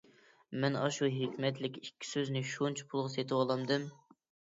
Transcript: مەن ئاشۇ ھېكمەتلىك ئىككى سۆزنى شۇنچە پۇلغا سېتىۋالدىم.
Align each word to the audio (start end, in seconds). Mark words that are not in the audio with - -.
مەن 0.61 0.77
ئاشۇ 0.77 1.09
ھېكمەتلىك 1.17 1.77
ئىككى 1.81 2.09
سۆزنى 2.13 2.41
شۇنچە 2.53 2.87
پۇلغا 2.95 3.13
سېتىۋالدىم. 3.17 3.87